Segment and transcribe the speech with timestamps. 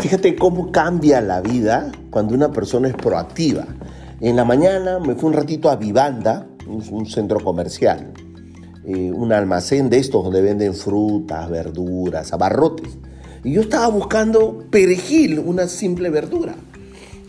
[0.00, 3.66] Fíjate cómo cambia la vida cuando una persona es proactiva.
[4.20, 8.12] En la mañana me fui un ratito a Vivanda, un centro comercial,
[8.84, 12.96] eh, un almacén de estos donde venden frutas, verduras, abarrotes.
[13.42, 16.54] Y yo estaba buscando perejil, una simple verdura.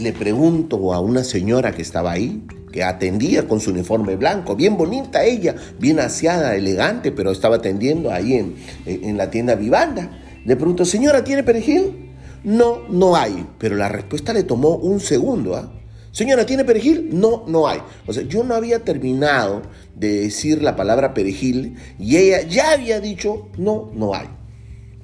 [0.00, 4.76] Le pregunto a una señora que estaba ahí, que atendía con su uniforme blanco, bien
[4.76, 8.54] bonita ella, bien aseada, elegante, pero estaba atendiendo ahí en,
[8.86, 10.20] en la tienda Vivanda.
[10.44, 12.11] Le pregunto, señora, ¿tiene perejil?
[12.44, 13.46] No, no hay.
[13.58, 15.56] Pero la respuesta le tomó un segundo.
[15.56, 15.72] ¿ah?
[16.12, 17.08] Señora, ¿tiene perejil?
[17.12, 17.80] No, no hay.
[18.06, 19.62] O sea, yo no había terminado
[19.96, 24.28] de decir la palabra perejil y ella ya había dicho, no, no hay.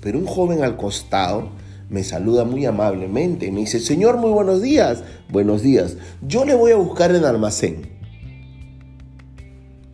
[0.00, 1.50] Pero un joven al costado
[1.88, 5.04] me saluda muy amablemente y me dice, Señor, muy buenos días.
[5.30, 5.96] Buenos días.
[6.26, 7.88] Yo le voy a buscar en almacén.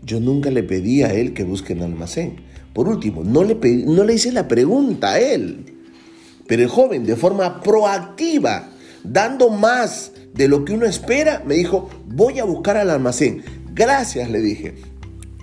[0.03, 2.37] Yo nunca le pedí a él que busque en almacén.
[2.73, 3.57] Por último, no le,
[3.87, 5.72] no le hice la pregunta a él.
[6.47, 8.69] Pero el joven, de forma proactiva,
[9.05, 13.43] dando más de lo que uno espera, me dijo, voy a buscar al almacén.
[13.75, 14.75] Gracias, le dije.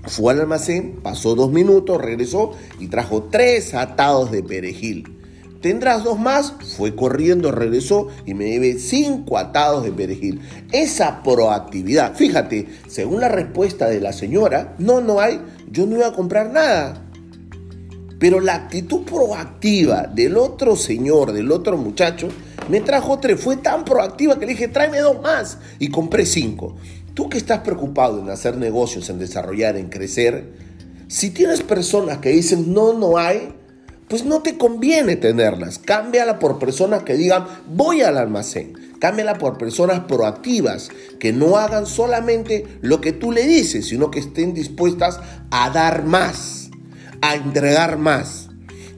[0.07, 5.19] Fue al almacén, pasó dos minutos, regresó y trajo tres atados de perejil.
[5.61, 6.53] ¿Tendrás dos más?
[6.77, 10.39] Fue corriendo, regresó y me debe cinco atados de perejil.
[10.71, 16.07] Esa proactividad, fíjate, según la respuesta de la señora, no, no hay, yo no iba
[16.07, 17.08] a comprar nada.
[18.19, 22.27] Pero la actitud proactiva del otro señor, del otro muchacho,
[22.67, 23.39] me trajo tres.
[23.39, 25.57] Fue tan proactiva que le dije, tráeme dos más.
[25.79, 26.75] Y compré cinco.
[27.13, 30.51] Tú que estás preocupado en hacer negocios, en desarrollar, en crecer,
[31.07, 33.53] si tienes personas que dicen, no, no hay,
[34.09, 35.79] pues no te conviene tenerlas.
[35.79, 38.73] Cámbiala por personas que digan, voy al almacén.
[38.99, 44.19] Cámbiala por personas proactivas, que no hagan solamente lo que tú le dices, sino que
[44.19, 46.68] estén dispuestas a dar más
[47.21, 48.49] a entregar más.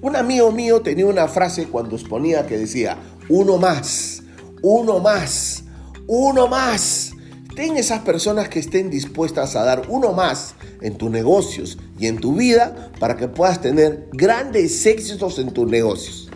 [0.02, 2.98] Un amigo mío tenía una frase cuando exponía que decía,
[3.30, 4.24] uno más,
[4.64, 5.64] uno más,
[6.08, 7.12] uno más.
[7.56, 12.18] Ten esas personas que estén dispuestas a dar uno más en tus negocios y en
[12.18, 16.31] tu vida para que puedas tener grandes éxitos en tus negocios.